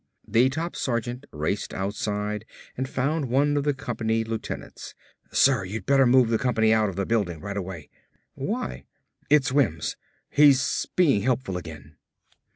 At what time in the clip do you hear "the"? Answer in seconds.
0.27-0.49, 3.65-3.73, 6.29-6.39, 6.95-7.05